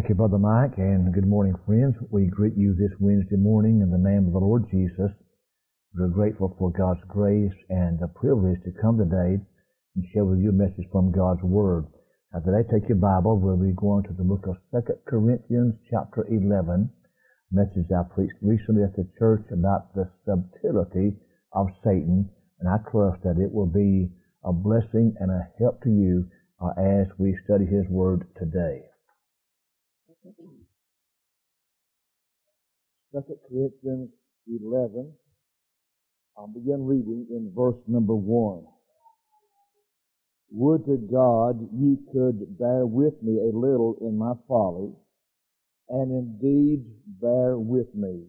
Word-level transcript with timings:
Thank 0.00 0.08
you, 0.08 0.14
Brother 0.14 0.38
Mike, 0.38 0.78
and 0.78 1.12
good 1.12 1.28
morning, 1.28 1.52
friends. 1.66 1.94
We 2.08 2.24
greet 2.24 2.56
you 2.56 2.72
this 2.72 2.96
Wednesday 3.00 3.36
morning 3.36 3.82
in 3.84 3.90
the 3.90 4.00
name 4.00 4.24
of 4.24 4.32
the 4.32 4.40
Lord 4.40 4.64
Jesus. 4.70 5.12
We're 5.92 6.08
grateful 6.08 6.56
for 6.58 6.72
God's 6.72 7.04
grace 7.06 7.52
and 7.68 8.00
the 8.00 8.08
privilege 8.08 8.56
to 8.64 8.72
come 8.80 8.96
today 8.96 9.36
and 9.36 10.04
share 10.08 10.24
with 10.24 10.40
you 10.40 10.48
a 10.48 10.52
message 10.56 10.88
from 10.90 11.12
God's 11.12 11.42
Word. 11.42 11.84
Now 12.32 12.40
today, 12.40 12.64
take 12.72 12.88
your 12.88 12.96
Bible. 12.96 13.36
We'll 13.36 13.60
be 13.60 13.76
going 13.76 14.04
to 14.04 14.16
the 14.16 14.24
book 14.24 14.48
of 14.48 14.56
2 14.72 14.88
Corinthians 15.04 15.74
chapter 15.90 16.24
11, 16.32 16.88
message 17.52 17.92
I 17.92 18.00
preached 18.08 18.40
recently 18.40 18.84
at 18.84 18.96
the 18.96 19.04
church 19.18 19.44
about 19.52 19.92
the 19.92 20.08
subtlety 20.24 21.12
of 21.52 21.68
Satan, 21.84 22.24
and 22.58 22.68
I 22.72 22.80
trust 22.90 23.20
that 23.24 23.36
it 23.36 23.52
will 23.52 23.68
be 23.68 24.08
a 24.48 24.52
blessing 24.54 25.12
and 25.20 25.30
a 25.30 25.44
help 25.60 25.82
to 25.84 25.90
you 25.90 26.24
uh, 26.56 26.72
as 26.80 27.06
we 27.18 27.36
study 27.44 27.66
His 27.66 27.84
Word 27.92 28.24
today. 28.40 28.89
Second 33.12 33.38
Corinthians 33.48 34.10
11. 34.46 35.12
I'll 36.36 36.46
begin 36.48 36.84
reading 36.86 37.26
in 37.30 37.52
verse 37.56 37.80
number 37.86 38.14
1. 38.14 38.64
Would 40.52 40.84
to 40.86 40.96
God 41.10 41.68
ye 41.72 41.96
could 42.12 42.58
bear 42.58 42.86
with 42.86 43.14
me 43.22 43.38
a 43.38 43.56
little 43.56 43.96
in 44.00 44.18
my 44.18 44.34
folly, 44.46 44.92
and 45.88 46.12
indeed 46.12 46.84
bear 47.20 47.58
with 47.58 47.94
me. 47.94 48.24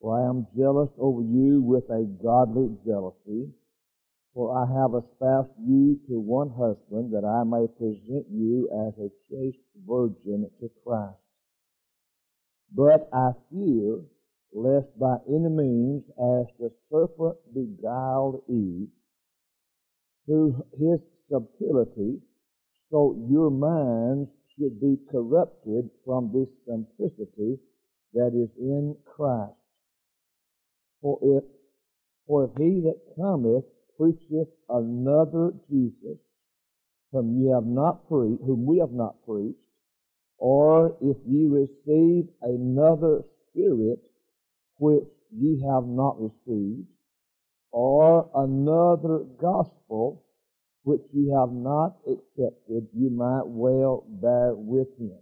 For 0.00 0.18
I 0.18 0.28
am 0.28 0.46
jealous 0.56 0.90
over 0.98 1.22
you 1.22 1.60
with 1.60 1.84
a 1.90 2.04
godly 2.22 2.70
jealousy, 2.86 3.50
for 4.38 4.54
I 4.54 4.70
have 4.70 4.94
espoused 4.94 5.50
you 5.66 5.98
to 6.06 6.20
one 6.20 6.50
husband, 6.50 7.12
that 7.12 7.26
I 7.26 7.42
may 7.42 7.66
present 7.66 8.24
you 8.30 8.70
as 8.86 8.94
a 9.02 9.10
chaste 9.28 9.58
virgin 9.84 10.48
to 10.60 10.70
Christ. 10.86 11.18
But 12.72 13.10
I 13.12 13.32
fear 13.50 13.98
lest 14.54 14.96
by 14.96 15.16
any 15.26 15.50
means, 15.50 16.04
as 16.14 16.46
the 16.60 16.70
serpent 16.88 17.36
beguiled 17.52 18.44
Eve, 18.48 18.86
through 20.24 20.64
his 20.78 21.00
subtlety, 21.28 22.22
so 22.92 23.18
your 23.28 23.50
minds 23.50 24.30
should 24.54 24.80
be 24.80 24.98
corrupted 25.10 25.90
from 26.04 26.30
this 26.32 26.48
simplicity 26.64 27.58
that 28.14 28.30
is 28.38 28.50
in 28.56 28.94
Christ. 29.04 29.58
For 31.02 31.18
if, 31.22 31.44
for 32.28 32.44
if 32.44 32.50
he 32.56 32.82
that 32.82 33.00
cometh 33.16 33.64
preacheth 33.98 34.48
another 34.68 35.52
Jesus, 35.70 36.18
whom 37.12 37.40
ye 37.40 37.50
have 37.50 37.66
not 37.66 38.08
preached, 38.08 38.42
whom 38.44 38.64
we 38.66 38.78
have 38.78 38.92
not 38.92 39.16
preached, 39.26 39.58
or 40.38 40.96
if 41.00 41.16
ye 41.26 41.46
receive 41.46 42.28
another 42.42 43.22
spirit 43.50 43.98
which 44.78 45.08
ye 45.32 45.60
have 45.68 45.84
not 45.84 46.16
received, 46.20 46.86
or 47.72 48.30
another 48.34 49.24
gospel 49.40 50.24
which 50.84 51.02
ye 51.12 51.30
have 51.30 51.52
not 51.52 51.96
accepted, 52.06 52.86
you 52.94 53.10
might 53.10 53.46
well 53.46 54.04
bear 54.08 54.54
with 54.54 54.88
him. 54.98 55.18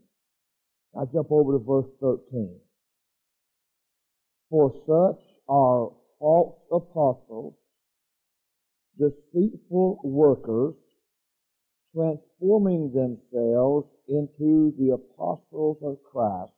I 0.97 1.05
jump 1.13 1.33
over 1.33 1.53
to 1.53 1.59
verse 1.59 1.91
13. 2.01 2.61
For 4.49 4.71
such 4.87 5.23
are 5.49 5.91
false 6.21 6.57
apostles, 6.71 7.55
deceitful 8.99 10.01
workers, 10.05 10.75
transforming 11.95 12.93
themselves 12.93 13.87
into 14.09 14.75
the 14.79 14.91
apostles 14.91 15.79
of 15.83 16.03
Christ. 16.03 16.53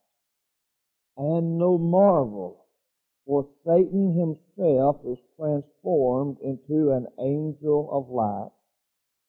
And 1.16 1.58
no 1.58 1.78
marvel, 1.78 2.66
for 3.26 3.48
Satan 3.66 4.14
himself 4.14 5.00
is 5.04 5.18
transformed 5.36 6.38
into 6.42 6.92
an 6.92 7.06
angel 7.20 7.88
of 7.92 8.08
light. 8.08 8.52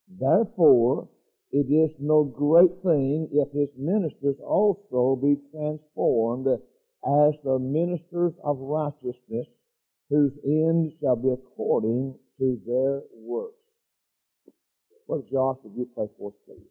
Therefore, 0.07 1.09
it 1.51 1.67
is 1.71 1.91
no 1.99 2.23
great 2.23 2.81
thing 2.83 3.29
if 3.31 3.51
his 3.51 3.69
ministers 3.77 4.37
also 4.45 5.15
be 5.15 5.35
transformed 5.51 6.47
as 6.47 7.33
the 7.43 7.57
ministers 7.59 8.33
of 8.43 8.57
righteousness, 8.59 9.47
whose 10.09 10.33
end 10.43 10.91
shall 10.99 11.15
be 11.15 11.29
according 11.29 12.15
to 12.39 12.59
their 12.65 13.01
works. 13.13 13.53
Brother 15.07 15.23
Josh, 15.31 15.57
would 15.63 15.75
you 15.75 15.87
pray 15.95 16.07
for 16.17 16.31
us, 16.31 16.35
please? 16.45 16.65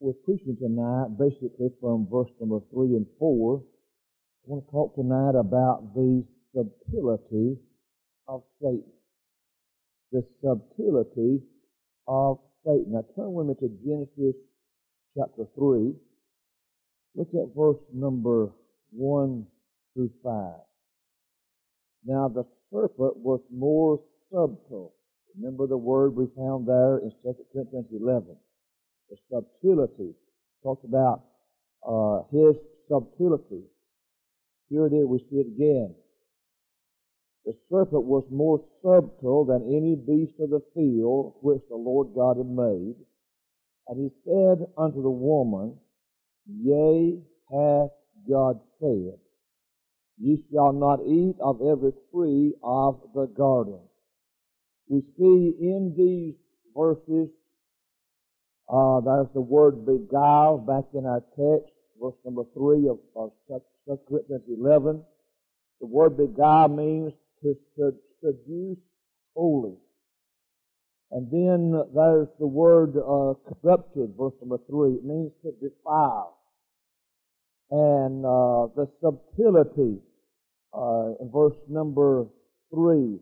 We're 0.00 0.12
preaching 0.24 0.56
tonight 0.60 1.16
basically 1.18 1.70
from 1.80 2.06
verse 2.10 2.30
number 2.40 2.60
three 2.72 2.96
and 2.96 3.06
four. 3.18 3.62
I 4.44 4.52
want 4.52 4.66
to 4.66 4.70
talk 4.70 4.94
tonight 4.94 5.38
about 5.38 5.94
the 5.94 6.24
subtlety 6.54 7.56
of 8.28 8.42
Satan. 8.60 8.92
The 10.12 10.24
subtlety 10.42 11.42
of 12.06 12.38
Satan. 12.64 12.92
Now 12.92 13.04
turn 13.14 13.32
with 13.32 13.46
me 13.46 13.54
to 13.60 13.68
Genesis 13.84 14.36
chapter 15.16 15.46
3. 15.54 15.94
Look 17.14 17.28
at 17.34 17.56
verse 17.56 17.80
number 17.94 18.50
1 18.90 19.46
through 19.94 20.10
5. 20.22 20.52
Now 22.04 22.28
the 22.28 22.44
serpent 22.70 23.16
was 23.16 23.40
more 23.50 24.00
subtle. 24.30 24.95
Remember 25.38 25.66
the 25.66 25.76
word 25.76 26.16
we 26.16 26.26
found 26.36 26.66
there 26.66 26.98
in 26.98 27.12
2 27.22 27.34
Corinthians 27.52 27.86
11. 27.92 28.36
The 29.10 29.16
subtlety. 29.30 30.14
Talked 30.62 30.84
about 30.84 31.22
uh, 31.86 32.22
his 32.32 32.56
subtlety. 32.88 33.64
Here 34.68 34.86
it 34.86 34.92
is, 34.92 35.06
we 35.06 35.18
see 35.30 35.36
it 35.36 35.46
again. 35.46 35.94
The 37.44 37.54
serpent 37.70 38.04
was 38.04 38.24
more 38.30 38.64
subtle 38.82 39.44
than 39.44 39.62
any 39.68 39.94
beast 39.94 40.40
of 40.40 40.50
the 40.50 40.62
field 40.74 41.34
which 41.42 41.62
the 41.68 41.76
Lord 41.76 42.08
God 42.14 42.38
had 42.38 42.46
made. 42.46 42.96
And 43.88 44.00
he 44.00 44.10
said 44.24 44.66
unto 44.76 45.00
the 45.00 45.10
woman, 45.10 45.76
Yea, 46.48 47.20
hath 47.50 47.90
God 48.28 48.58
said, 48.80 49.18
Ye 50.18 50.42
shall 50.50 50.72
not 50.72 51.06
eat 51.06 51.36
of 51.40 51.60
every 51.60 51.92
tree 52.10 52.54
of 52.64 53.00
the 53.14 53.26
garden. 53.26 53.78
We 54.88 55.02
see 55.18 55.54
in 55.60 55.94
these 55.96 56.34
verses, 56.76 57.28
uh, 58.68 59.00
there's 59.00 59.28
the 59.34 59.40
word 59.40 59.84
beguile 59.86 60.58
back 60.58 60.84
in 60.94 61.06
our 61.06 61.22
text, 61.30 61.72
verse 62.00 62.14
number 62.24 62.42
3 62.54 62.88
of, 62.88 62.98
of 63.16 63.32
2 63.48 63.98
Corinthians 64.08 64.42
11. 64.48 65.02
The 65.80 65.86
word 65.86 66.16
beguile 66.16 66.68
means 66.68 67.12
to 67.42 67.56
seduce 68.20 68.78
wholly. 69.34 69.76
And 71.12 71.30
then 71.30 71.72
there's 71.94 72.28
the 72.40 72.46
word 72.46 72.96
uh, 72.96 73.34
corrupted, 73.48 74.14
verse 74.18 74.34
number 74.40 74.58
three. 74.68 74.94
It 74.94 75.04
means 75.04 75.30
to 75.42 75.52
defile. 75.62 76.36
And 77.70 78.24
uh, 78.24 78.74
the 78.74 78.88
subtlety 79.00 79.98
uh, 80.74 81.14
in 81.20 81.30
verse 81.32 81.56
number 81.68 82.26
three 82.72 83.18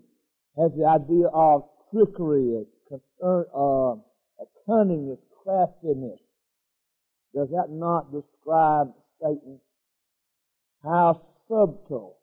has 0.58 0.70
the 0.76 0.86
idea 0.86 1.26
of 1.32 1.64
trickery, 1.92 2.64
concern, 2.88 3.44
uh, 3.54 3.94
cunningness, 4.68 5.18
craftiness. 5.42 6.20
Does 7.34 7.48
that 7.50 7.70
not 7.70 8.12
describe 8.12 8.92
Satan? 9.20 9.60
How 10.82 11.20
subtle, 11.48 12.18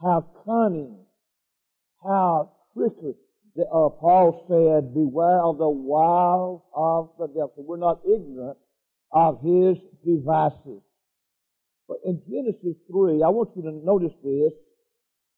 how 0.00 0.26
cunning, 0.44 0.98
how 2.02 2.52
tricky. 2.74 3.14
Uh, 3.58 3.88
Paul 3.88 4.44
said, 4.46 4.94
beware 4.94 5.42
of 5.42 5.58
the 5.58 5.68
wiles 5.68 6.62
of 6.76 7.10
the 7.18 7.26
devil. 7.26 7.52
So 7.56 7.64
we're 7.66 7.76
not 7.76 7.98
ignorant 8.06 8.56
of 9.10 9.40
his 9.42 9.78
devices. 10.06 10.82
But 11.88 11.98
in 12.04 12.22
Genesis 12.28 12.76
3, 12.86 13.22
I 13.24 13.28
want 13.28 13.50
you 13.56 13.62
to 13.62 13.72
notice 13.72 14.14
this. 14.22 14.52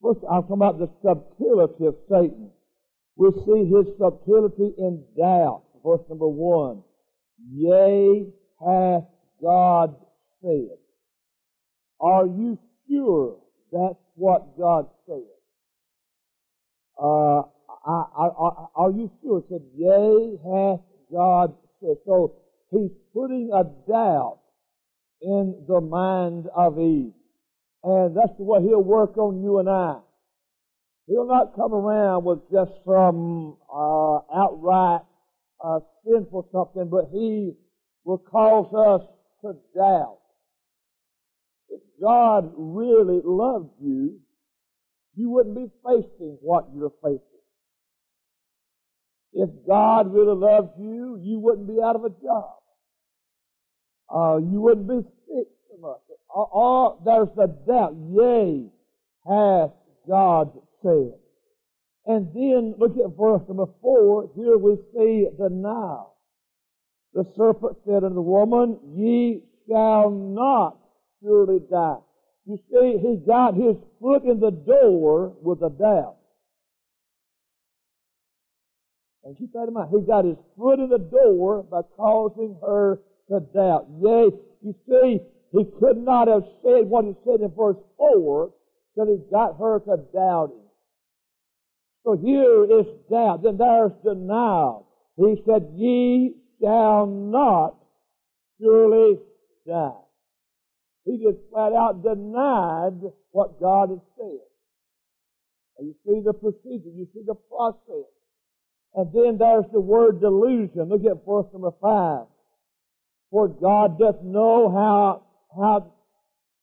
First, 0.03 0.21
I'm 0.31 0.43
talking 0.43 0.57
about 0.57 0.79
the 0.79 0.91
subtlety 1.03 1.87
of 1.87 1.97
Satan. 2.09 2.51
We 3.17 3.31
see 3.45 3.65
his 3.67 3.87
subtlety 3.99 4.73
in 4.79 5.05
doubt. 5.17 5.63
Verse 5.85 6.01
number 6.09 6.29
1. 6.29 6.83
Yea, 7.53 8.27
hath 8.61 9.05
God 9.43 9.97
said. 10.43 10.79
Are 12.01 12.27
you 12.27 12.59
sure 12.89 13.37
that's 13.73 13.99
what 14.15 14.59
God 14.59 14.89
said? 15.07 15.23
uh, 17.01 17.41
I, 17.87 18.05
I, 18.19 18.27
I, 18.27 18.67
are 18.77 18.91
you 18.91 19.11
sure? 19.23 19.39
It 19.39 19.45
said, 19.49 19.63
yea, 19.75 20.37
hath 20.45 20.81
God 21.13 21.55
said. 21.81 21.97
So 22.07 22.37
he's 22.71 22.91
putting 23.15 23.51
a 23.55 23.65
doubt 23.91 24.41
in 25.23 25.65
the 25.67 25.81
mind 25.81 26.47
of 26.55 26.79
Eve. 26.79 27.13
And 27.83 28.17
that's 28.17 28.37
the 28.39 28.45
way 28.45 28.61
he'll 28.63 28.83
work 28.83 29.17
on 29.17 29.43
you 29.43 29.59
and 29.59 29.69
I. 29.69 29.99
He'll 31.07 31.27
not 31.27 31.57
come 31.57 31.73
around 31.73 32.25
with 32.25 32.41
just 32.53 32.73
some 32.85 33.57
uh, 33.73 34.19
outright 34.35 35.03
uh, 35.65 35.81
sinful 36.05 36.49
something, 36.53 36.89
but 36.89 37.09
he 37.13 37.53
will 38.05 38.19
cause 38.19 38.73
us 38.75 39.07
to 39.43 39.55
doubt. 39.77 40.19
If 41.69 41.81
God 42.01 42.53
really 42.57 43.21
loved 43.25 43.71
you, 43.81 44.21
you 45.15 45.31
wouldn't 45.31 45.57
be 45.57 45.67
facing 45.85 46.39
what 46.41 46.69
you're 46.75 46.93
facing. 47.03 47.21
If 49.33 49.51
God 49.67 50.13
really 50.13 50.37
loved 50.37 50.79
you, 50.79 51.21
you 51.23 51.39
wouldn't 51.39 51.69
be 51.69 51.79
out 51.83 51.97
of 51.97 52.05
a 52.05 52.11
job. 52.11 52.57
Uh, 54.13 54.37
you 54.39 54.61
wouldn't 54.61 54.89
be 54.89 55.03
sick 55.27 55.47
so 55.71 55.81
much. 55.81 56.01
All, 56.35 57.03
there's 57.05 57.29
the 57.37 57.47
doubt. 57.67 57.95
Yea, 58.13 58.71
hath 59.27 59.71
God 60.09 60.53
said. 60.83 61.13
And 62.07 62.29
then 62.35 62.75
look 62.79 62.97
at 62.97 63.17
verse 63.17 63.43
number 63.49 63.67
four. 63.83 64.31
Here 64.35 64.57
we 64.57 64.77
see 64.95 65.29
the 65.39 65.49
now. 65.51 66.13
The 67.13 67.25
serpent 67.37 67.77
said 67.85 68.05
unto 68.05 68.15
the 68.15 68.23
woman, 68.23 68.79
Ye 68.95 69.43
shall 69.69 70.11
not 70.11 70.79
surely 71.23 71.61
die. 71.71 71.99
You 72.47 72.59
see, 72.73 72.99
he 72.99 73.17
got 73.27 73.55
his 73.55 73.77
foot 74.01 74.25
in 74.25 74.41
the 74.41 74.51
door 74.51 75.37
with 75.43 75.63
a 75.63 75.71
doubt. 75.71 76.17
And 79.25 79.37
keep 79.37 79.53
that 79.53 79.69
in 79.69 79.75
mind. 79.75 79.91
He 79.91 80.01
got 80.01 80.25
his 80.25 80.39
foot 80.57 80.79
in 80.79 80.89
the 80.89 80.99
door 80.99 81.63
by 81.63 81.83
causing 81.97 82.57
her 82.63 83.01
to 83.29 83.41
doubt. 83.55 83.87
Yea, 84.01 84.31
you 84.63 84.75
see, 84.89 85.21
he 85.53 85.65
could 85.81 85.99
not 85.99 86.29
have 86.29 86.45
said 86.63 86.87
what 86.87 87.05
he 87.05 87.15
said 87.25 87.41
in 87.41 87.53
verse 87.57 87.77
4 87.97 88.53
till 88.95 89.07
he 89.07 89.19
got 89.31 89.59
her 89.59 89.81
to 89.81 89.97
doubting. 90.13 90.67
So 92.05 92.17
here 92.17 92.65
is 92.65 92.87
doubt. 93.11 93.43
Then 93.43 93.57
there's 93.59 93.93
denial. 94.05 94.87
He 95.17 95.43
said, 95.47 95.69
Ye 95.75 96.35
shall 96.61 97.07
not 97.07 97.77
surely 98.61 99.19
die. 99.67 99.93
He 101.05 101.19
just 101.19 101.39
flat 101.51 101.73
out 101.73 102.03
denied 102.03 103.01
what 103.33 103.61
God 103.61 103.91
had 103.91 104.01
said. 104.17 104.47
And 105.79 105.89
you 105.89 105.95
see 106.05 106.21
the 106.25 106.33
procedure, 106.33 106.91
you 106.95 107.09
see 107.13 107.23
the 107.27 107.35
process. 107.35 108.09
And 108.95 109.13
then 109.13 109.39
there's 109.39 109.65
the 109.73 109.81
word 109.81 110.21
delusion. 110.21 110.89
Look 110.89 111.05
at 111.05 111.25
verse 111.27 111.47
number 111.53 111.71
five. 111.81 112.27
For 113.31 113.49
God 113.49 113.99
doth 113.99 114.23
know 114.23 114.71
how, 114.71 115.23
how, 115.57 115.93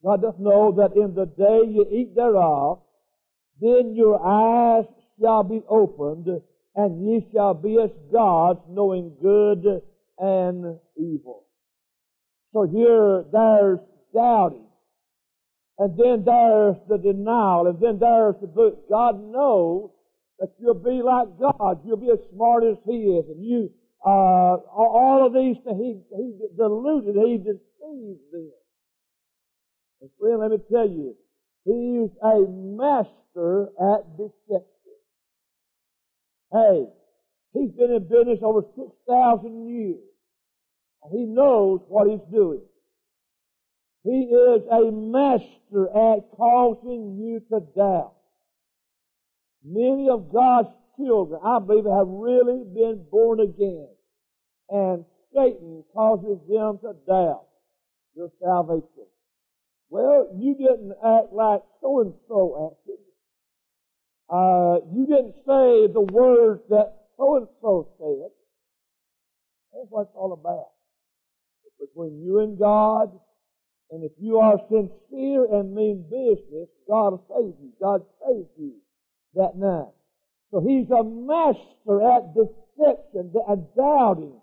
God 0.04 0.22
doth 0.22 0.40
know 0.40 0.74
that 0.78 0.96
in 0.96 1.16
the 1.16 1.26
day 1.26 1.70
you 1.70 1.86
eat 1.92 2.16
thereof, 2.16 2.82
then 3.60 3.96
your 3.96 4.20
eyes 4.24 4.86
shall 5.20 5.44
be 5.44 5.62
opened, 5.68 6.28
and 6.76 7.06
ye 7.06 7.28
shall 7.34 7.54
be 7.54 7.78
as 7.82 7.90
gods, 8.12 8.60
knowing 8.70 9.16
good 9.22 9.82
and 10.20 10.80
evil. 10.96 11.46
So 12.54 12.64
here, 12.64 13.26
there's 13.32 13.80
doubting. 14.14 14.68
And 15.80 15.98
then 15.98 16.24
there's 16.26 16.76
the 16.90 16.98
denial, 16.98 17.68
and 17.68 17.80
then 17.80 18.00
there's 18.00 18.36
the, 18.42 18.48
book. 18.48 18.90
God 18.90 19.22
knows 19.32 19.92
that 20.40 20.50
you'll 20.60 20.74
be 20.74 21.02
like 21.04 21.28
God. 21.40 21.82
You'll 21.86 21.98
be 21.98 22.10
as 22.10 22.20
smart 22.34 22.64
as 22.64 22.78
He 22.86 23.14
is. 23.14 23.26
And 23.30 23.46
you, 23.46 23.70
uh, 24.04 24.58
all 24.74 25.26
of 25.26 25.34
these 25.34 25.58
things, 25.64 25.78
He, 25.78 26.02
He 26.16 26.34
deluded, 26.58 27.16
He 27.16 27.38
deceived. 27.38 28.22
And 30.08 30.16
friend, 30.20 30.40
let 30.40 30.52
me 30.52 30.58
tell 30.72 30.88
you, 30.88 31.16
he 31.66 32.06
is 32.06 32.12
a 32.24 32.48
master 32.50 33.68
at 33.78 34.16
deception. 34.16 34.68
Hey, 36.52 36.86
He's 37.54 37.72
been 37.72 37.92
in 37.92 38.04
business 38.04 38.40
over 38.42 38.62
6,000 38.76 39.68
years. 39.68 40.00
And 41.04 41.12
He 41.12 41.26
knows 41.26 41.82
what 41.90 42.08
He's 42.10 42.24
doing. 42.32 42.62
He 44.04 44.30
is 44.32 44.62
a 44.72 44.92
master 44.92 45.90
at 45.90 46.32
causing 46.38 47.18
you 47.20 47.42
to 47.52 47.60
doubt. 47.76 48.14
Many 49.66 50.08
of 50.10 50.32
God's 50.32 50.70
children, 50.96 51.42
I 51.44 51.60
believe, 51.60 51.84
have 51.84 52.08
really 52.08 52.64
been 52.64 53.04
born 53.12 53.42
again. 53.42 53.90
And 54.70 55.04
Satan 55.36 55.84
causes 55.94 56.40
them 56.48 56.80
to 56.80 56.96
doubt 57.06 57.48
your 58.16 58.32
salvation. 58.42 59.08
Well, 59.90 60.28
you 60.36 60.56
didn't 60.56 60.94
act 61.04 61.32
like 61.32 61.62
so 61.82 62.02
and 62.02 62.14
so 62.28 62.72
acted. 62.72 63.00
Uh, 64.30 64.86
you 64.92 65.06
didn't 65.06 65.36
say 65.48 65.88
the 65.92 66.06
words 66.12 66.62
that 66.70 67.08
so 67.18 67.38
and 67.38 67.48
so 67.62 67.88
said. 67.98 68.32
That's 69.74 69.88
what 69.90 70.02
it's 70.04 70.16
all 70.16 70.34
about. 70.34 70.72
It's 71.66 71.90
between 71.90 72.22
you 72.22 72.40
and 72.40 72.60
God. 72.60 73.18
And 73.92 74.04
if 74.04 74.12
you 74.20 74.40
are 74.40 74.60
sincere 74.70 75.46
and 75.46 75.74
mean 75.74 76.04
business, 76.10 76.68
God 76.90 77.12
will 77.12 77.26
save 77.30 77.64
you. 77.64 77.72
God 77.82 78.02
saves 78.26 78.50
you 78.58 78.74
that 79.36 79.56
night. 79.56 79.94
So 80.52 80.60
he's 80.60 80.90
a 80.92 81.04
master 81.04 82.02
at 82.04 82.34
deception 82.36 83.32
and 83.48 83.66
doubting. 83.76 84.42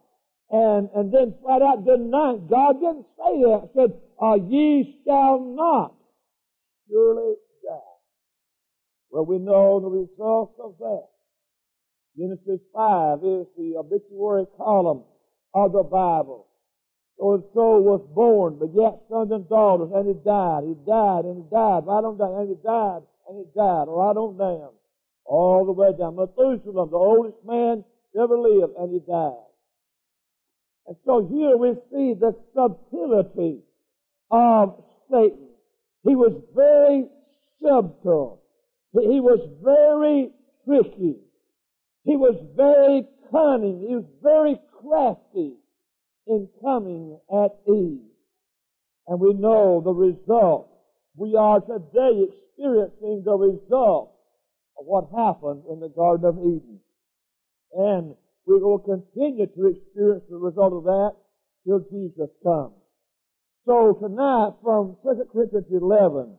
And, 0.50 0.88
and 0.94 1.12
then 1.12 1.34
flat 1.42 1.62
out 1.62 1.84
denying. 1.84 2.46
God 2.48 2.78
didn't 2.78 3.06
say 3.16 3.42
that. 3.42 3.70
He 3.72 3.80
said, 3.80 3.92
uh, 4.22 4.34
ye 4.48 5.00
shall 5.04 5.40
not 5.40 5.94
surely 6.88 7.34
die. 7.64 7.96
Well, 9.10 9.26
we 9.26 9.38
know 9.38 9.80
the 9.80 9.88
result 9.88 10.54
of 10.62 10.76
that. 10.78 11.08
Genesis 12.16 12.60
5 12.72 13.18
is 13.24 13.46
the 13.56 13.74
obituary 13.78 14.46
column 14.56 15.02
of 15.54 15.72
the 15.72 15.82
Bible. 15.82 16.46
So 17.18 17.34
and 17.34 17.44
so 17.54 17.78
was 17.80 18.02
born, 18.14 18.58
begat 18.58 19.00
sons 19.08 19.30
and 19.30 19.48
daughters, 19.48 19.90
and 19.94 20.06
he 20.06 20.14
died. 20.22 20.66
He 20.66 20.74
died, 20.86 21.24
and 21.24 21.42
he 21.42 21.46
died, 21.50 21.86
right 21.86 22.02
on 22.02 22.18
down, 22.18 22.42
and 22.42 22.48
he 22.50 22.58
died, 22.62 23.02
and 23.28 23.38
he 23.38 23.46
died, 23.54 23.86
right 23.86 24.18
on 24.18 24.36
down 24.36 24.70
all 25.24 25.64
the 25.64 25.72
way 25.72 25.90
down. 25.98 26.16
Methuselah, 26.16 26.88
the 26.90 26.96
oldest 26.96 27.38
man 27.46 27.84
ever 28.18 28.38
lived, 28.38 28.74
and 28.78 28.92
he 28.92 29.00
died. 29.00 29.43
And 30.86 30.96
so 31.04 31.26
here 31.26 31.56
we 31.56 31.74
see 31.90 32.14
the 32.18 32.34
subtlety 32.54 33.60
of 34.30 34.84
Satan. 35.10 35.48
He 36.02 36.14
was 36.14 36.32
very 36.54 37.06
subtle. 37.62 38.42
He 38.92 39.20
was 39.20 39.40
very 39.62 40.30
tricky. 40.64 41.16
He 42.04 42.16
was 42.16 42.36
very 42.54 43.06
cunning. 43.30 43.86
He 43.88 43.96
was 43.96 44.04
very 44.22 44.60
crafty 44.80 45.54
in 46.26 46.48
coming 46.62 47.18
at 47.32 47.56
Eve. 47.66 48.00
And 49.06 49.20
we 49.20 49.32
know 49.34 49.80
the 49.84 49.92
result. 49.92 50.68
We 51.16 51.34
are 51.36 51.60
today 51.60 52.28
experiencing 52.28 53.22
the 53.24 53.36
result 53.36 54.14
of 54.78 54.86
what 54.86 55.08
happened 55.14 55.64
in 55.70 55.80
the 55.80 55.88
Garden 55.88 56.26
of 56.26 56.38
Eden. 56.38 56.80
And 57.72 58.14
we 58.46 58.58
will 58.60 58.78
continue 58.78 59.46
to 59.46 59.66
experience 59.66 60.24
the 60.28 60.36
result 60.36 60.72
of 60.72 60.84
that 60.84 61.12
till 61.66 61.80
Jesus 61.90 62.30
comes. 62.42 62.74
So 63.66 63.96
tonight 64.00 64.52
from 64.62 64.96
2 65.02 65.24
Corinthians 65.32 65.66
11, 65.72 66.36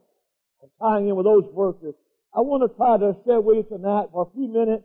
and 0.62 0.72
tying 0.80 1.10
in 1.10 1.16
with 1.16 1.26
those 1.26 1.50
verses, 1.56 1.96
I 2.36 2.42
want 2.42 2.70
to 2.70 2.78
try 2.78 2.98
to 2.98 3.18
share 3.26 3.42
with 3.42 3.66
you 3.66 3.78
tonight 3.78 4.10
for 4.12 4.30
a 4.30 4.34
few 4.36 4.48
minutes 4.48 4.84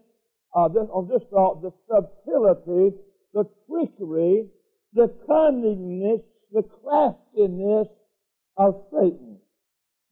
uh, 0.56 0.68
this, 0.68 0.88
on 0.88 1.08
this 1.08 1.22
thought, 1.30 1.60
the 1.60 1.70
subtlety, 1.86 2.96
the 3.34 3.44
trickery, 3.68 4.46
the 4.94 5.12
cunningness, 5.28 6.22
the 6.52 6.62
craftiness 6.62 7.88
of 8.56 8.86
Satan. 8.90 9.38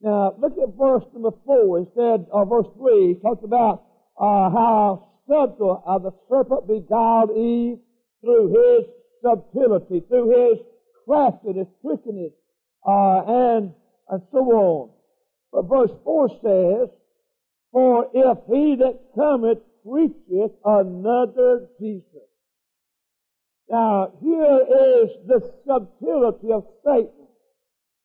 Now, 0.00 0.34
look 0.38 0.52
at 0.60 0.76
verse 0.78 1.02
number 1.12 1.32
four. 1.44 1.78
Instead 1.78 2.26
of 2.30 2.48
verse 2.48 2.68
three, 2.76 3.14
he 3.14 3.20
talks 3.20 3.42
about 3.42 3.82
uh, 4.20 4.50
how 4.50 5.07
subtle 5.28 5.82
uh, 5.86 5.98
the 5.98 6.12
serpent 6.28 6.66
beguiled 6.66 7.30
Eve 7.36 7.78
through 8.20 8.48
his 8.48 8.86
subtlety, 9.22 10.00
through 10.08 10.30
his 10.30 10.58
craftiness, 11.04 11.68
trickiness, 11.82 12.32
uh, 12.86 13.22
and 13.26 13.72
and 14.08 14.22
so 14.32 14.38
on. 14.38 14.90
But 15.52 15.62
verse 15.68 15.90
four 16.04 16.28
says, 16.42 16.88
"For 17.72 18.08
if 18.12 18.38
he 18.48 18.76
that 18.76 18.98
cometh 19.14 19.58
preacheth 19.84 20.52
another 20.64 21.68
Jesus." 21.78 22.28
Now, 23.70 24.12
here 24.22 24.60
is 24.60 25.10
the 25.26 25.52
subtlety 25.66 26.52
of 26.52 26.66
Satan. 26.84 27.28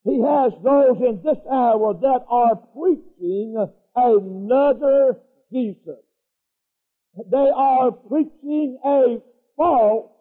He 0.03 0.19
has 0.19 0.51
those 0.61 0.97
in 0.99 1.21
this 1.23 1.37
hour 1.49 1.93
that 1.93 2.25
are 2.27 2.57
preaching 2.75 3.55
another 3.95 5.19
Jesus. 5.51 6.03
They 7.15 7.49
are 7.55 7.91
preaching 7.91 8.77
a 8.83 9.21
false 9.55 10.11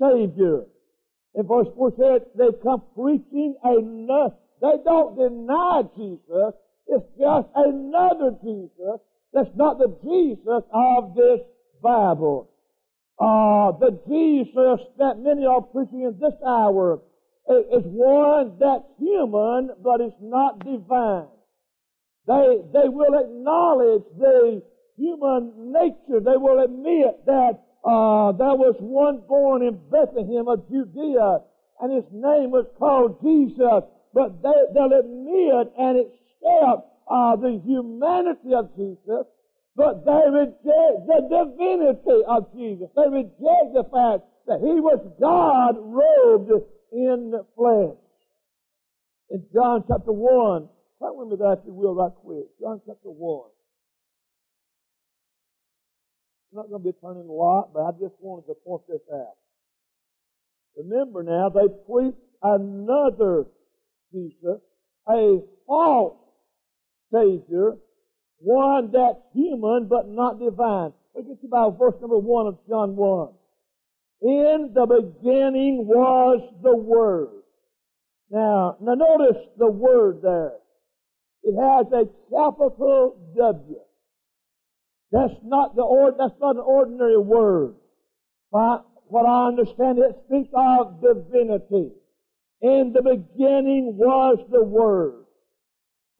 Savior. 0.00 0.64
In 1.34 1.46
verse 1.46 1.68
4 1.76 1.92
said, 1.98 2.26
they 2.36 2.56
come 2.62 2.82
preaching 2.94 3.56
another, 3.62 4.34
they 4.62 4.76
don't 4.84 5.16
deny 5.16 5.82
Jesus, 5.96 6.54
it's 6.86 7.04
just 7.18 7.48
another 7.54 8.36
Jesus 8.42 9.00
that's 9.32 9.54
not 9.54 9.78
the 9.78 9.94
Jesus 10.02 10.62
of 10.72 11.14
this 11.14 11.40
Bible. 11.82 12.50
Uh, 13.18 13.72
the 13.78 14.00
Jesus 14.08 14.86
that 14.98 15.18
many 15.18 15.44
are 15.44 15.60
preaching 15.60 16.02
in 16.02 16.18
this 16.18 16.34
hour 16.46 17.00
is 17.48 17.84
one 17.84 18.56
that's 18.58 18.84
human, 18.98 19.70
but 19.82 20.00
it's 20.00 20.16
not 20.20 20.64
divine. 20.64 21.28
They, 22.26 22.60
they 22.72 22.88
will 22.88 23.14
acknowledge 23.14 24.04
the 24.18 24.62
human 24.96 25.72
nature. 25.72 26.20
They 26.20 26.36
will 26.36 26.64
admit 26.64 27.24
that 27.26 27.60
uh, 27.84 28.32
there 28.32 28.56
was 28.58 28.74
one 28.80 29.22
born 29.28 29.62
in 29.62 29.78
Bethlehem 29.90 30.48
of 30.48 30.66
Judea, 30.68 31.38
and 31.80 31.92
his 31.92 32.08
name 32.10 32.50
was 32.50 32.66
called 32.78 33.20
Jesus. 33.22 33.84
But 34.12 34.42
they, 34.42 34.58
they'll 34.72 34.96
admit 34.96 35.72
and 35.76 36.00
accept 36.00 36.88
uh, 37.06 37.36
the 37.36 37.60
humanity 37.64 38.56
of 38.56 38.74
Jesus, 38.74 39.28
but 39.76 40.04
they 40.04 40.24
reject 40.32 40.96
the 41.06 41.20
divinity 41.28 42.24
of 42.26 42.50
Jesus. 42.56 42.88
They 42.96 43.08
reject 43.12 43.76
the 43.76 43.84
fact 43.92 44.24
that 44.48 44.58
he 44.64 44.80
was 44.80 44.98
God 45.20 45.76
robed 45.78 46.50
in 46.92 47.34
flesh. 47.54 47.98
In 49.30 49.44
John 49.52 49.84
chapter 49.86 50.12
1, 50.12 50.68
turn 50.98 51.12
with 51.18 51.28
me 51.28 51.36
there 51.38 51.52
if 51.52 51.58
you 51.66 51.74
will 51.74 51.94
right 51.94 52.14
quick. 52.24 52.46
John 52.60 52.80
chapter 52.86 53.10
1. 53.10 53.50
I'm 56.45 56.45
not 56.56 56.68
going 56.68 56.82
to 56.82 56.88
be 56.88 56.96
turning 57.00 57.28
a 57.28 57.32
lot, 57.32 57.70
but 57.72 57.80
I 57.80 57.92
just 57.92 58.14
wanted 58.20 58.46
to 58.46 58.54
point 58.66 58.82
this 58.88 59.00
out. 59.12 59.36
Remember 60.76 61.22
now, 61.22 61.48
they 61.48 61.68
preached 61.86 62.18
another 62.42 63.46
Jesus, 64.12 64.60
a 65.08 65.38
false 65.66 66.18
Savior, 67.12 67.76
one 68.38 68.90
that's 68.92 69.20
human 69.32 69.86
but 69.88 70.08
not 70.08 70.40
divine. 70.40 70.92
Look 71.14 71.26
at 71.30 71.46
about 71.46 71.78
verse 71.78 71.94
number 72.00 72.18
1 72.18 72.46
of 72.46 72.58
John 72.68 72.96
1. 72.96 73.28
In 74.22 74.72
the 74.74 74.86
beginning 74.86 75.86
was 75.86 76.40
the 76.62 76.76
Word. 76.76 77.42
Now, 78.30 78.76
now 78.80 78.94
notice 78.94 79.42
the 79.56 79.68
word 79.70 80.20
there. 80.22 80.54
It 81.42 81.54
has 81.54 81.86
a 81.92 82.06
capital 82.28 83.16
W. 83.36 83.80
That's 85.16 85.40
not 85.42 85.74
the 85.74 85.82
or, 85.82 86.12
that's 86.12 86.38
not 86.40 86.56
an 86.56 86.62
ordinary 86.62 87.16
word. 87.16 87.74
But 88.52 88.84
what 89.08 89.24
I 89.24 89.48
understand, 89.48 89.98
it 89.98 90.14
speaks 90.26 90.50
of 90.54 91.00
divinity. 91.00 91.92
In 92.60 92.92
the 92.92 93.02
beginning 93.02 93.96
was 93.96 94.38
the 94.50 94.62
Word. 94.62 95.24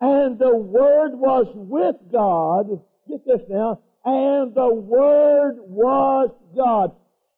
And 0.01 0.39
the 0.39 0.57
Word 0.57 1.13
was 1.15 1.47
with 1.55 1.97
God. 2.11 2.69
Get 3.09 3.27
this 3.27 3.43
now. 3.51 3.81
And 4.05 4.55
the 4.55 4.73
Word 4.73 5.57
was 5.61 6.31
God. 6.57 6.93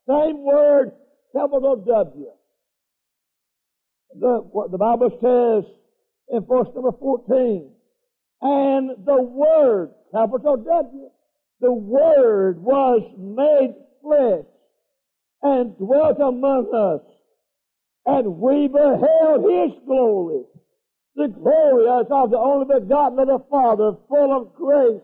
Same 0.08 0.44
word, 0.44 0.92
capital 1.32 1.76
W. 1.76 2.26
The, 4.14 4.28
what 4.52 4.70
the 4.70 4.78
Bible 4.78 5.10
says 5.20 5.70
in 6.28 6.44
verse 6.44 6.68
number 6.74 6.92
14. 6.92 7.70
And 8.42 8.90
the 9.04 9.22
Word, 9.22 9.90
capital 10.12 10.56
W, 10.56 11.10
the 11.60 11.72
Word 11.72 12.62
was 12.62 13.02
made 13.18 13.74
flesh 14.02 14.46
and 15.42 15.76
dwelt 15.76 16.18
among 16.20 16.70
us. 16.74 17.02
And 18.06 18.38
we 18.38 18.68
beheld 18.68 19.44
His 19.44 19.78
glory. 19.84 20.44
The 21.16 21.28
glory 21.28 21.88
as 22.00 22.06
of 22.10 22.30
the 22.30 22.38
only 22.38 22.80
begotten 22.80 23.18
of 23.18 23.26
the 23.26 23.44
Father, 23.50 23.92
full 24.08 24.36
of 24.36 24.54
grace 24.54 25.02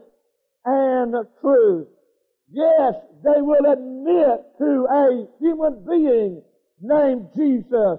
and 0.64 1.14
truth. 1.40 1.88
Yes, 2.50 2.94
they 3.24 3.40
will 3.40 3.66
admit 3.66 4.46
to 4.58 4.86
a 4.86 5.26
human 5.40 5.84
being 5.88 6.42
named 6.80 7.28
Jesus, 7.36 7.98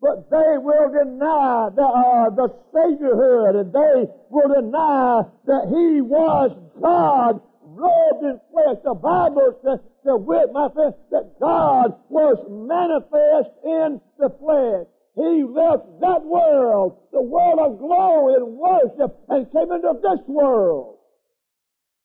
but 0.00 0.30
they 0.30 0.58
will 0.58 0.92
deny 0.92 1.68
the, 1.74 1.82
uh, 1.82 2.30
the 2.30 2.48
Saviorhood, 2.72 3.60
and 3.60 3.72
they 3.72 4.12
will 4.30 4.54
deny 4.54 5.22
that 5.46 5.66
He 5.68 6.00
was 6.00 6.56
God 6.80 7.40
robed 7.82 8.24
in 8.24 8.38
flesh. 8.54 8.78
The 8.84 8.94
Bible 8.94 9.58
says, 9.64 9.80
to 10.06 10.16
wit, 10.16 10.52
my 10.52 10.68
friend, 10.70 10.94
that 11.10 11.34
God 11.40 11.98
was 12.08 12.38
manifest 12.46 13.50
in 13.66 14.00
the 14.18 14.30
flesh. 14.38 14.86
He 15.14 15.42
left 15.42 16.00
that 16.00 16.22
world, 16.24 16.98
the 17.12 17.20
world 17.20 17.58
of 17.58 17.78
glory 17.78 18.34
and 18.34 18.56
worship, 18.56 19.18
and 19.28 19.50
came 19.52 19.70
into 19.72 19.98
this 20.00 20.20
world. 20.26 20.98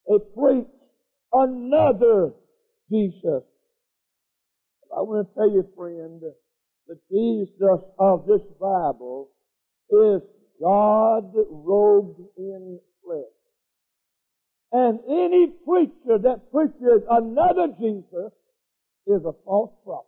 He 0.07 0.17
preached 0.35 0.69
another 1.31 2.33
Jesus. 2.89 3.43
I 4.95 5.01
want 5.01 5.27
to 5.27 5.33
tell 5.35 5.49
you, 5.49 5.67
friend, 5.75 6.21
the 6.87 6.97
Jesus 7.11 7.83
of 7.99 8.25
this 8.25 8.41
Bible 8.59 9.29
is 9.89 10.21
God 10.59 11.31
robed 11.49 12.19
in. 12.37 12.79
And 14.87 14.99
any 15.09 15.47
preacher 15.67 16.17
that 16.17 16.49
preaches 16.49 17.03
another 17.11 17.67
Jesus 17.77 18.31
is 19.05 19.21
a 19.25 19.33
false 19.43 19.73
prophet. 19.83 20.07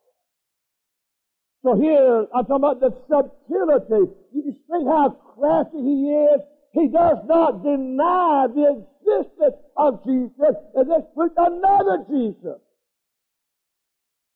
So 1.66 1.76
here, 1.76 2.28
I'm 2.34 2.46
talking 2.46 2.64
about 2.64 2.80
the 2.80 2.96
subtlety. 3.10 4.10
You 4.32 4.56
see 4.56 4.86
how 4.88 5.10
crafty 5.36 5.80
he 5.80 6.16
is? 6.32 6.40
He 6.72 6.88
does 6.88 7.18
not 7.26 7.62
deny 7.62 8.48
the 8.56 8.80
existence 8.80 9.60
of 9.76 10.00
Jesus, 10.06 10.56
and 10.74 10.88
let's 10.88 11.08
preach 11.14 11.34
another 11.36 12.06
Jesus. 12.10 12.62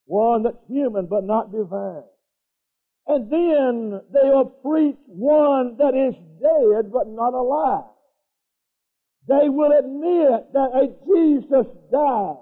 One 0.08 0.44
that's 0.44 0.58
human 0.68 1.06
but 1.06 1.24
not 1.24 1.54
divine. 1.54 2.04
And 3.08 3.32
then 3.32 4.02
they 4.12 4.28
will 4.28 4.52
preach 4.62 5.00
one 5.08 5.78
that 5.78 5.96
is 5.96 6.16
dead 6.42 6.92
but 6.92 7.08
not 7.08 7.34
alive. 7.34 7.93
They 9.28 9.48
will 9.48 9.72
admit 9.72 10.52
that 10.54 10.70
a 10.76 10.88
Jesus 11.08 11.68
died. 11.92 12.38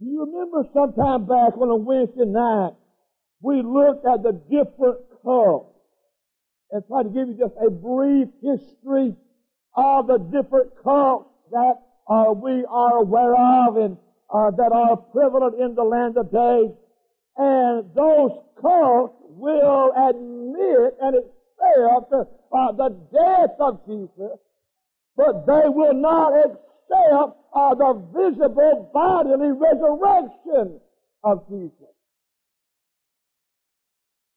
Do 0.00 0.06
you 0.06 0.24
remember 0.26 0.68
sometime 0.74 1.24
back 1.24 1.56
on 1.56 1.70
a 1.70 1.76
Wednesday 1.76 2.26
night, 2.26 2.74
we 3.40 3.62
looked 3.62 4.04
at 4.06 4.22
the 4.22 4.32
different 4.50 4.98
cults 5.22 5.74
and 6.70 6.82
tried 6.86 7.04
to 7.04 7.08
give 7.10 7.28
you 7.28 7.36
just 7.38 7.54
a 7.64 7.70
brief 7.70 8.28
history 8.42 9.14
of 9.76 10.06
the 10.06 10.18
different 10.18 10.72
cults 10.82 11.30
that 11.52 11.74
uh, 12.08 12.32
we 12.32 12.64
are 12.68 12.98
aware 12.98 13.34
of 13.34 13.76
and 13.76 13.96
uh, 14.32 14.50
that 14.50 14.72
are 14.72 14.96
prevalent 14.96 15.60
in 15.60 15.74
the 15.74 15.84
land 15.84 16.14
today. 16.14 16.74
And 17.36 17.88
those 17.94 18.32
cults 18.60 19.16
will 19.28 19.92
admit 19.96 20.94
and 21.00 21.16
accept 21.16 22.12
uh, 22.12 22.72
the 22.72 22.90
death 23.12 23.56
of 23.60 23.80
Jesus 23.86 24.38
but 25.16 25.46
they 25.46 25.68
will 25.68 25.94
not 25.94 26.32
accept 26.34 27.38
uh, 27.54 27.74
the 27.74 28.02
visible 28.12 28.90
bodily 28.92 29.52
resurrection 29.52 30.80
of 31.22 31.48
Jesus. 31.48 31.94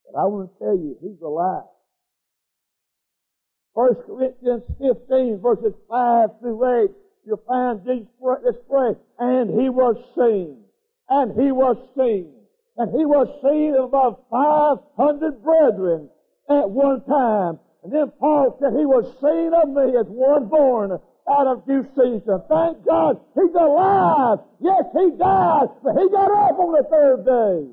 But 0.06 0.20
I 0.20 0.26
want 0.26 0.52
to 0.52 0.60
tell 0.64 0.76
you, 0.76 0.98
He's 1.02 1.22
alive. 1.22 1.64
1 3.74 3.96
Corinthians 4.08 4.64
15 4.80 5.40
verses 5.42 5.74
5 5.90 6.30
through 6.40 6.84
8, 6.86 6.92
you'll 7.26 7.44
find 7.48 7.80
this 7.86 8.56
phrase, 8.68 8.96
and 9.20 9.50
He 9.60 9.70
was 9.70 9.96
seen, 10.16 10.64
and 11.10 11.32
He 11.40 11.52
was 11.52 11.78
seen, 11.96 12.34
and 12.78 12.90
He 12.92 13.06
was 13.06 13.28
seen 13.44 13.76
of 13.76 13.90
about 13.90 14.26
500 14.32 15.44
brethren 15.44 16.10
at 16.50 16.70
one 16.70 17.04
time. 17.06 17.60
And 17.88 17.96
then 17.96 18.12
Paul 18.20 18.60
said 18.60 18.76
he 18.76 18.84
was 18.84 19.08
seen 19.24 19.56
of 19.56 19.72
me 19.72 19.96
as 19.96 20.12
one 20.12 20.52
born 20.52 20.92
out 20.92 21.48
of 21.48 21.64
due 21.64 21.88
season. 21.96 22.44
Thank 22.52 22.84
God 22.84 23.16
he's 23.32 23.56
alive. 23.56 24.44
Yes, 24.60 24.84
he 24.92 25.16
died, 25.16 25.72
but 25.80 25.96
he 25.96 26.04
got 26.12 26.28
up 26.28 26.60
on 26.60 26.76
the 26.76 26.84
third 26.84 27.24
day. 27.24 27.72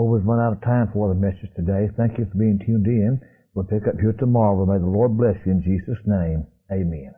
Well, 0.00 0.08
we've 0.08 0.24
run 0.24 0.40
out 0.40 0.56
of 0.56 0.64
time 0.64 0.88
for 0.94 1.12
the 1.12 1.14
message 1.14 1.52
today. 1.54 1.92
Thank 1.92 2.16
you 2.16 2.24
for 2.24 2.38
being 2.40 2.58
tuned 2.64 2.86
in. 2.86 3.20
We'll 3.52 3.68
pick 3.68 3.86
up 3.86 4.00
here 4.00 4.16
tomorrow. 4.16 4.64
May 4.64 4.78
the 4.80 4.88
Lord 4.88 5.18
bless 5.18 5.36
you 5.44 5.52
in 5.52 5.60
Jesus' 5.60 6.00
name. 6.06 6.46
Amen. 6.72 7.12